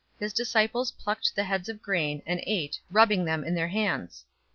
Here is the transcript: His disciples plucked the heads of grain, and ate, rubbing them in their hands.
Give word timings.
His 0.19 0.33
disciples 0.33 0.89
plucked 0.89 1.35
the 1.35 1.43
heads 1.43 1.69
of 1.69 1.83
grain, 1.83 2.23
and 2.25 2.41
ate, 2.47 2.79
rubbing 2.89 3.23
them 3.25 3.43
in 3.43 3.53
their 3.53 3.67
hands. 3.67 4.25